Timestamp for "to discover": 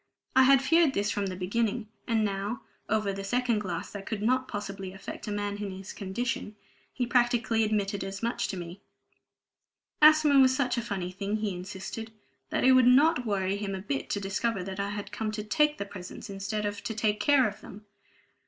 14.09-14.63